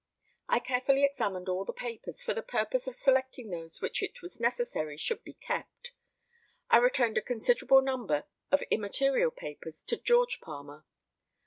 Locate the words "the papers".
1.63-2.23